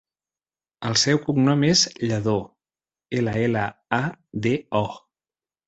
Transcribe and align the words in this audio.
El 0.87 0.95
seu 1.01 1.19
cognom 1.25 1.65
és 1.67 1.83
Llado: 2.05 2.35
ela, 3.21 3.37
ela, 3.45 3.69
a, 4.01 4.03
de, 4.49 4.59
o. 4.85 4.85